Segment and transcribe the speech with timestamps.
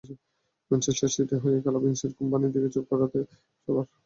[0.71, 3.33] Manchester সিটির হয়ে খেলা ভিনসেন্ট কম্পানির দিকে চোখ রাখতে হবে
[3.67, 3.85] সবার।